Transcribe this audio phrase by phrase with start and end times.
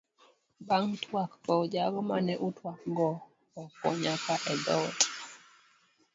[0.67, 3.09] Ban'g twak kow jago mane utwak go
[3.61, 4.99] oko nyaka e thoot.